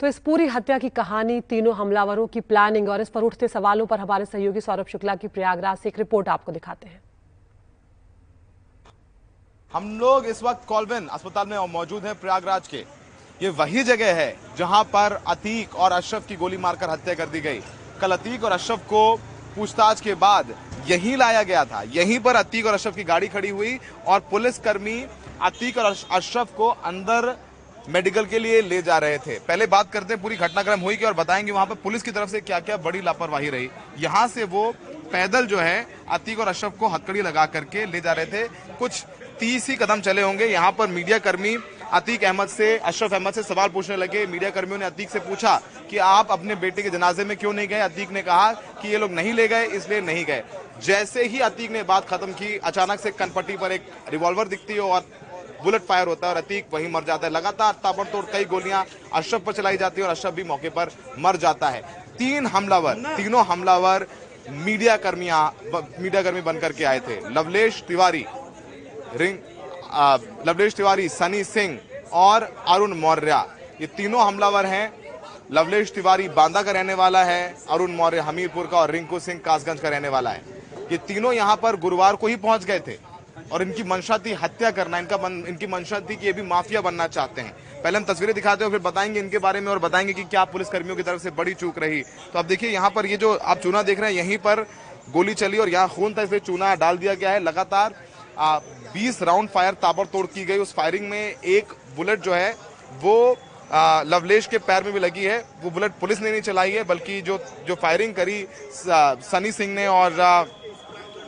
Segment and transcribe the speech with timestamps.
[0.00, 3.86] तो इस पूरी हत्या की कहानी तीनों हमलावरों की प्लानिंग और इस पर उठते सवालों
[3.86, 7.00] पर हमारे सहयोगी सौरभ शुक्ला की प्रयागराज से एक रिपोर्ट आपको दिखाते हैं।
[9.72, 12.84] हम लोग इस वक्त कॉलवेन अस्पताल में मौजूद हैं प्रयागराज के।
[13.40, 17.40] ये वही जगह है जहाँ पर अतीक और अशरफ की गोली मारकर हत्या कर दी
[17.40, 17.60] गई।
[18.00, 19.02] कल अतीक और अशरफ को
[19.56, 20.54] पूछताछ के बाद
[20.88, 25.00] यहीं लाया गया था। यहीं पर अतीक और अशरफ की गाड़ी खड़ी हुई और पुलिसकर्मी
[25.42, 27.34] अतीक और अशरफ को अंदर
[27.88, 31.04] मेडिकल के लिए ले जा रहे थे। पहले बात करते हैं, पूरी घटनाक्रम हुई कि
[31.04, 33.68] और बताएँगे वहाँ पर पुलिस की तरफ़ से क्या क्या बड़ी लापरवाही रही।
[33.98, 34.70] यहाँ से वो
[35.12, 38.46] पैदल जो है, अतीक और अशरफ को हथकड़ी लगा करके ले जा रहे थे।
[38.78, 39.04] कुछ
[39.40, 41.56] तीस ही कदम चले होंगे। यहाँ पर मीडिया कर्मी
[41.92, 45.60] अतीक अहमद से, अशरफ अहमद से सवाल पूछने लगे। मीडिया कर्मियों ने अतीक से पूछा
[45.90, 47.80] कि आप अपने बेटे के जनाजे में क्यों नहीं गए?
[47.80, 50.42] अतीक ने कहा कि ये लोग नहीं ले गए, इसलिए नहीं गए।
[50.84, 54.80] जैसे ही अतीक ने बात खत्म की, अचानक से कनपट्टी पर एक रिवॉल्वर दिखती है
[54.80, 55.06] और
[55.64, 59.42] बुलेट फायर होता है और अतीक वहीं मर जाता है। लगातार ताबड़तोड़ कई गोलियाँ अशरफ
[59.42, 61.82] पर चलाई जाती है और अशरफ भी मौके पर मर जाता है।
[62.18, 64.06] तीन हमलावर, तीनों हमलावर
[64.50, 68.24] मीडिया कर्मियाँ मीडिया कर्मी बनकर के आए थे। लवलेश तिवारी,
[69.16, 69.38] रिंग
[70.46, 71.78] लवलेश तिवारी, सनी सिंह
[72.14, 73.44] और अरुण मौर्य।
[73.80, 74.92] ये तीनों हमलावर हैं।
[75.52, 79.80] लवलेश तिवारी बांदा का रहने वाला है, अरुण मौर्य हमीरपुर का और रिंकू सिंह कासगंज
[79.80, 80.42] का रहने वाला है।
[80.92, 82.96] ये तीनों यहाँ पर गुरुवार को ही पहुँच गए थे।
[83.52, 86.80] और इनकी मंशा थी हत्या करना इनका मन, इनकी मंशा थी कि ये भी माफिया
[86.80, 90.12] बनना चाहते हैं। पहले हम तस्वीरें दिखाते हैं फिर बताएँगे इनके बारे में और बताएँगे
[90.12, 92.00] कि क्या पुलिस कर्मियों की तरफ़ से बड़ी चूक रही।
[92.32, 94.66] तो अब देखिए यहाँ पर ये जो आप चूना देख रहे हैं यहीं पर
[95.10, 97.94] गोली चली और यहाँ खून था इसलिए चूना डाल दिया गया है। लगातार
[98.94, 102.54] बीस राउंड फायर ताबड़तोड़ की गई। उस फायरिंग में एक बुलेट जो है
[103.02, 103.36] वो
[103.70, 106.82] आ, लवलेश के पैर में भी लगी है। वो बुलेट पुलिस ने नहीं चलाई है
[106.84, 110.12] बल्कि जो जो फायरिंग करी सनी सिंह ने और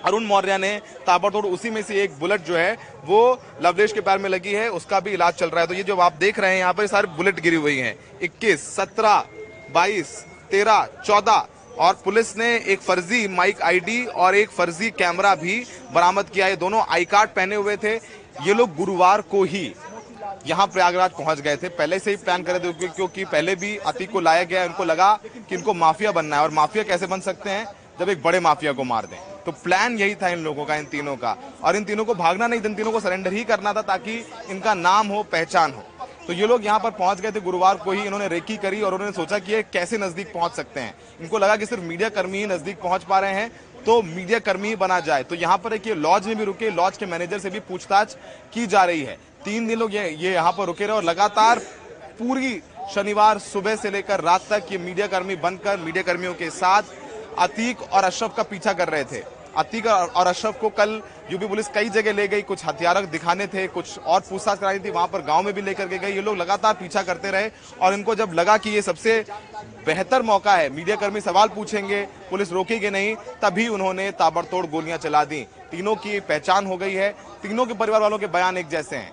[0.05, 2.73] अरुण मौर्य ने ताबड़तोड़ उसी में से एक बुलेट जो है,
[3.05, 5.83] वो लवलेश के पैर में लगी है, उसका भी इलाज चल रहा है। तो ये
[5.83, 9.25] जो आप देख रहे हैं, यहाँ पर सारे बुलेट गिरी हुई हैं। इक्कीस, सत्रह,
[9.75, 10.19] बाईस,
[10.51, 11.47] तेरह, चौदह,
[11.79, 15.63] और पुलिस ने एक फर्जी माइक आईडी और एक फर्जी कैमरा भी
[15.93, 17.95] बरामद किया है। दोनों आई कार्ड पहने हुए थे।
[18.41, 19.73] ये लोग गुरुवार को ही
[20.47, 24.11] यहाँ प्रयागराज पहुँच गए थे। पहले से ही प्लान करे थे क्योंकि पहले भी अतीक
[24.11, 25.13] को लाया गया उनको लगा
[25.49, 27.67] कि इनको माफिया बनना है। और माफिया कैसे बन सकते हैं?
[28.01, 30.85] जब एक बड़े माफिया को मार दें। तो प्लान यही था इन लोगों का, इन
[30.87, 33.83] तीनों का। और इन तीनों को भागना नहीं, इन तीनों को सरेंडर ही करना था
[33.85, 35.85] ताकि इनका नाम हो, पहचान हो।
[36.27, 38.95] तो ये लोग यहाँ पर पहुँच गए थे, गुरुवार को ही इन्होंने रेकी करी और
[38.95, 42.39] उन्होंने सोचा कि ये कैसे नज़दीक पहुँच सकते हैं। इनको लगा कि सिर्फ़ मीडिया कर्मी
[42.39, 43.51] ही नज़दीक पहुँच पा रहे हैं
[43.87, 46.71] तो मीडिया कर्मी ही बना जाए। तो यहाँ पर एक ये लॉज में भी रुके
[46.71, 48.17] लॉज के मैनेजर से भी पूछताछ
[48.55, 51.59] की जा रही है। तीन दिन लोग ये ये यहाँ पर रुके रहे और लगातार
[52.19, 52.61] पूरी
[52.95, 56.83] शनिवार सुबह से लेकर रात तक ये मीडिया कर्मी बनकर मीडिया कर्मियों के साथ
[57.39, 59.23] अतीक और अशरफ का पीछा कर रहे थे।
[59.57, 60.91] अतीक और अशरफ को कल
[61.31, 64.91] यूपी पुलिस कई जगह ले गई, कुछ हथियार दिखाने थे, कुछ और पूछताछ कराई थी,
[64.91, 67.51] वहाँ पर गाँव में भी लेकर के गए ये लोग लगातार पीछा करते रहे
[67.83, 69.25] और इनको जब लगा कि ये सबसे
[69.87, 75.25] बेहतर मौका है, मीडिया कर्मी सवाल पूछेंगे, पुलिस रोकेगी नहीं, तभी उन्होंने ताबड़तोड़ गोलियाँ चला
[75.25, 77.11] दी। तीनों की पहचान हो गई है।
[77.43, 79.13] तीनों के परिवार वालों के बयान एक जैसे हैं।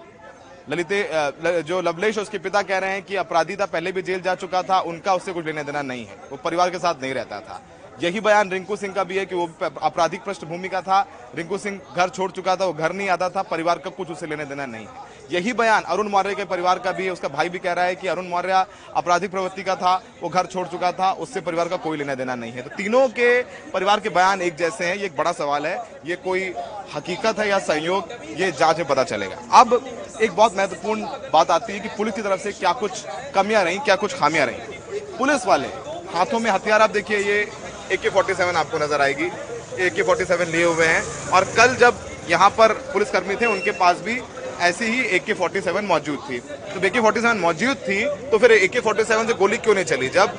[0.69, 4.35] ललिते जो लवलेश उसके पिता कह रहे हैं कि अपराधी था, पहले भी जेल जा
[4.35, 7.39] चुका था, उनका उससे कुछ लेने देना नहीं है। वो परिवार के साथ नहीं रहता
[7.39, 7.61] था।
[7.99, 9.49] यही बयान रिंकू सिंह का भी है कि वो
[9.81, 10.99] आपराधिक पृष्ठभूमि का था।
[11.35, 14.27] रिंकू सिंह घर छोड़ चुका था, वो घर नहीं आता था, परिवार का कुछ उसे
[14.27, 17.49] लेने देना नहीं है। यही बयान अरुण मौर्य के परिवार का भी है, उसका भाई
[17.49, 18.65] भी कह रहा है कि अरुण मौर्य
[18.95, 22.35] आपराधिक प्रवृत्ति का था, वो घर छोड़ चुका था, उससे परिवार का कोई लेना देना
[22.35, 23.41] नहीं है। तो तीनों के
[23.73, 26.53] परिवार के बयान एक जैसे हैं, ये एक बड़ा सवाल है, ये कोई
[26.95, 29.81] हकीकत है या संयोग, ये जाँच में पता चलेगा। अब
[30.21, 33.05] एक बहुत महत्वपूर्ण बात आती है कि पुलिस की तरफ़ से क्या कुछ
[33.35, 35.67] कमियाँ रही, क्या कुछ खामियाँ रही। पुलिस वाले
[36.07, 37.47] हाथों में हथियार, आप देखिए ये
[37.91, 39.29] ए के फोर्टी सेवन आपको नज़र आएगी।
[39.77, 41.99] ए के फोर्टी सेवन लिए हुए हैं। और कल जब
[42.29, 44.19] यहाँ पर पुलिसकर्मी थे, उनके पास भी
[44.61, 48.03] ऐसी ही ए के फोर्टी सेवन मौजूद थी। तो ए के फोर्टी सेवन मौजूद थी
[48.31, 50.09] तो फिर ए के फोर्टी सेवन से गोली क्यों नहीं चली?
[50.09, 50.37] जब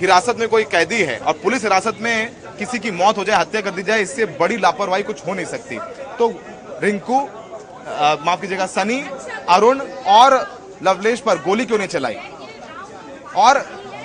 [0.00, 3.60] हिरासत में कोई कैदी है और पुलिस हिरासत में किसी की मौत हो जाए, हत्या
[3.60, 5.78] कर दी जाए, इससे बड़ी लापरवाही कुछ हो नहीं सकती।
[6.18, 6.28] तो
[6.82, 7.20] रिंकू
[8.20, 9.02] माफ़ कीजिएगा, सनी,
[9.48, 10.34] अरुण और
[10.82, 12.16] लवलेश पर गोली क्यों नहीं चलाई?
[13.36, 13.58] और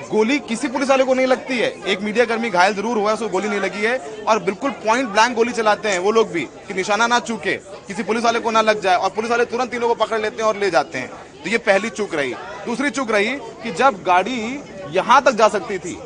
[0.08, 3.14] गोली किसी पुलिस वाले को नहीं लगती है। एक मीडिया कर्मी घायल ज़रूर हुआ है,
[3.16, 6.42] उसको गोली नहीं लगी है। और बिल्कुल पॉइंट ब्लैंक गोली चलाते हैं वो लोग भी,
[6.68, 7.56] कि निशाना ना चूके,
[7.88, 10.42] किसी पुलिस वाले को ना लग जाए। और पुलिस वाले तुरंत तीनों को पकड़ लेते
[10.42, 11.10] हैं और ले जाते हैं।
[11.44, 12.34] तो ये पहली चूक रही।
[12.66, 14.62] दूसरी चूक रही कि जब गाड़ी
[14.92, 15.98] यहाँ तक जा सकती थी,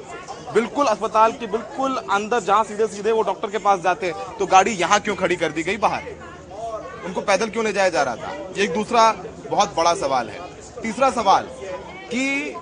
[0.54, 4.71] बिल्कुल अस्पताल के बिल्कुल अंदर जहाँ सीधे सीधे वो डॉक्टर के पास जाते तो गाड़ी
[4.74, 6.04] यहाँ क्यों खड़ी कर दी गई बाहर?
[7.06, 8.31] उनको पैदल क्यों ले जाया जा रहा था?
[8.57, 9.12] ये एक दूसरा
[9.50, 10.39] बहुत बड़ा सवाल है।
[10.81, 11.47] तीसरा सवाल
[12.06, 12.56] कि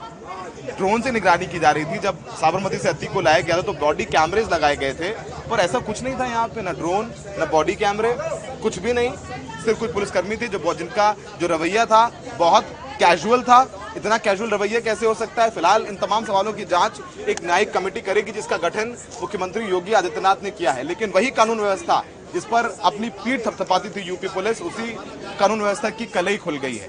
[0.69, 3.61] ड्रोन से निगरानी की जा रही थी। जब साबरमती से अति को लाया गया था
[3.61, 5.09] तो बॉडी कैमरेज लगाए गए थे।
[5.49, 8.15] पर ऐसा कुछ नहीं था यहाँ पे, ना ड्रोन, ना बॉडी कैमरे,
[8.61, 9.11] कुछ भी नहीं।
[9.59, 12.05] सिर्फ़ कुछ पुलिसकर्मी थे जो जिनका जो रवैया था,
[12.37, 13.61] बहुत कैजुअल था।
[13.97, 15.49] इतना कैजुअल रवैया कैसे हो सकता है?
[15.49, 20.43] फ़िलहाल इन तमाम सवालों की जाँच एक न्यायिक कमेटी करेगी, जिसका गठन मुख्यमंत्री योगी आदित्यनाथ
[20.43, 22.03] ने किया है। लेकिन वही कानून व्यवस्था,
[22.33, 24.91] जिस पर अपनी पीठ थपथपाती थी यूपी पुलिस, उसी
[25.39, 26.87] कानून व्यवस्था की कलई खुल गई है।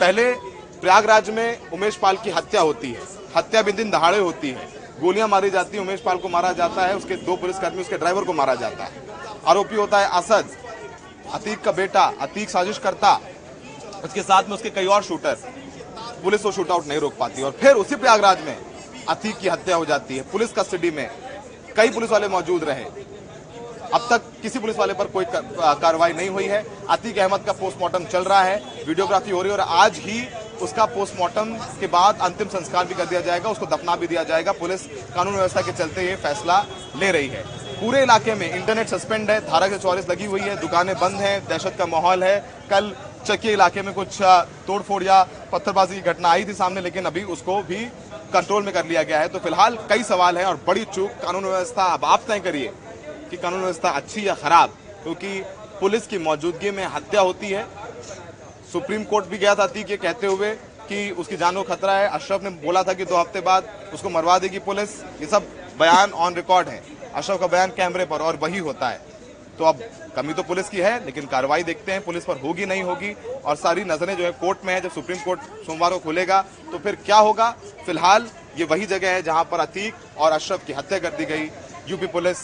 [0.00, 0.32] पहले
[0.80, 3.02] प्रयागराज में उमेश पाल की हत्या होती है।
[3.36, 4.68] हत्या भी दिन दहाड़े होती है।
[5.00, 8.24] गोलियाँ मारी जाती है, उमेश पाल को मारा जाता है, उसके दो पुलिसकर्मी, उसके ड्राइवर
[8.24, 9.02] को मारा जाता है।
[9.46, 10.48] आरोपी होता है असद,
[11.34, 13.20] अतीक का बेटा, अतीक साजिश करता
[14.04, 15.34] उसके साथ में उसके कई और शूटर।
[16.22, 18.56] पुलिस वो शूट आउट नहीं रोक पाती और फिर उसी प्रयागराज में
[19.08, 21.08] अतीक की हत्या हो जाती है। पुलिस कस्टडी में
[21.76, 22.84] कई पुलिस वाले मौजूद रहे।
[23.94, 28.04] अब तक किसी पुलिस वाले पर कोई कार्रवाई नहीं हुई है। अतीक अहमद का पोस्टमार्टम
[28.04, 30.20] चल रहा है। वीडियोग्राफी हो रही है और आज ही
[30.62, 34.52] उसका पोस्टमार्टम के बाद अंतिम संस्कार भी कर दिया जाएगा, उसको दफना भी दिया जाएगा।
[34.54, 36.64] पुलिस कानून व्यवस्था के चलते ये फैसला
[36.96, 37.42] ले रही है।
[37.80, 41.46] पूरे इलाके में इंटरनेट सस्पेंड है, धारा के चौवालीस लगी हुई है, दुकानें बंद हैं,
[41.48, 42.38] दहशत का माहौल है।
[42.70, 42.92] कल
[43.26, 44.20] चकिया इलाके में कुछ
[44.66, 45.22] तोड़फोड़ या
[45.52, 47.84] पत्थरबाजी की घटना आई थी सामने, लेकिन अभी उसको भी
[48.32, 51.44] कंट्रोल में कर लिया गया है। तो फ़िलहाल कई सवाल हैं और बड़ी चूक। कानून
[51.44, 52.72] व्यवस्था, अब आप तय करिए
[53.30, 55.40] कि कानून व्यवस्था अच्छी या खराब, क्योंकि
[55.80, 57.66] पुलिस की मौजूदगी में हत्या होती है।
[58.68, 60.50] सुप्रीम कोर्ट भी गया था अतीक ये कहते हुए
[60.88, 64.10] कि उसकी जान को खतरा है। अशरफ ने बोला था कि दो हफ़्ते बाद उसको
[64.10, 65.46] मरवा देगी पुलिस। ये सब
[65.78, 66.82] बयान ऑन रिकॉर्ड है।
[67.14, 69.00] अशरफ का बयान कैमरे पर और वही होता है।
[69.58, 69.78] तो अब
[70.16, 73.56] कमी तो पुलिस की है, लेकिन कार्रवाई देखते हैं, पुलिस पर होगी नहीं होगी। और
[73.56, 76.40] सारी नज़रें जो है कोर्ट में है, जब सुप्रीम कोर्ट सोमवार को खुलेगा
[76.72, 77.50] तो फिर क्या होगा?
[77.86, 78.28] फ़िलहाल
[78.58, 81.50] ये वही जगह है जहाँ पर अतीक और अशरफ की हत्या कर दी गई।
[81.88, 82.38] यूपी पुलिस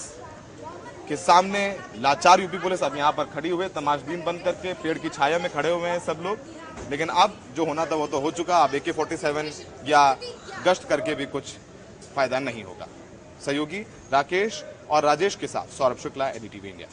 [1.05, 1.61] के सामने
[1.99, 5.51] लाचार यूपी पुलिस अब यहाँ पर खड़ी हुए तमाशबीन बंद करके पेड़ की छाया में
[5.53, 8.75] खड़े हुए हैं सब लोग। लेकिन अब जो होना था वो तो हो चुका। अब
[8.75, 9.51] ए के फोर्टी सेवन
[9.87, 10.03] या
[10.67, 11.57] गश्त करके भी कुछ
[12.15, 12.87] फ़ायदा नहीं होगा।
[13.45, 13.81] सहयोगी
[14.13, 16.89] राकेश और राजेश के साथ सौरभ शुक्ला एनडीटीवी इंडिया